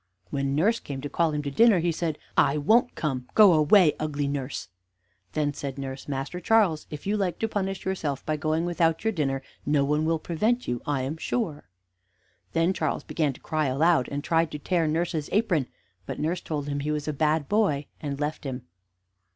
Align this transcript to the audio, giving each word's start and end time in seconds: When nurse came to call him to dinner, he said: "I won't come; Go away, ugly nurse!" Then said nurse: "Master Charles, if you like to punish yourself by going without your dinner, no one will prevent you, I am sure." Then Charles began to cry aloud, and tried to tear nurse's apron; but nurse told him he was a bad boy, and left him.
When 0.31 0.55
nurse 0.55 0.79
came 0.79 0.99
to 1.01 1.09
call 1.11 1.31
him 1.31 1.43
to 1.43 1.51
dinner, 1.51 1.77
he 1.77 1.91
said: 1.91 2.17
"I 2.35 2.57
won't 2.57 2.95
come; 2.95 3.27
Go 3.35 3.53
away, 3.53 3.93
ugly 3.99 4.27
nurse!" 4.27 4.67
Then 5.33 5.53
said 5.53 5.77
nurse: 5.77 6.07
"Master 6.07 6.39
Charles, 6.39 6.87
if 6.89 7.05
you 7.05 7.15
like 7.15 7.37
to 7.37 7.47
punish 7.47 7.85
yourself 7.85 8.25
by 8.25 8.35
going 8.35 8.65
without 8.65 9.03
your 9.03 9.13
dinner, 9.13 9.43
no 9.63 9.85
one 9.85 10.03
will 10.05 10.17
prevent 10.17 10.67
you, 10.67 10.81
I 10.87 11.03
am 11.03 11.17
sure." 11.17 11.69
Then 12.53 12.73
Charles 12.73 13.03
began 13.03 13.33
to 13.33 13.41
cry 13.41 13.67
aloud, 13.67 14.09
and 14.09 14.23
tried 14.23 14.49
to 14.53 14.57
tear 14.57 14.87
nurse's 14.87 15.29
apron; 15.31 15.67
but 16.07 16.19
nurse 16.19 16.41
told 16.41 16.67
him 16.67 16.79
he 16.79 16.89
was 16.89 17.07
a 17.07 17.13
bad 17.13 17.47
boy, 17.47 17.85
and 18.01 18.19
left 18.19 18.43
him. 18.43 18.63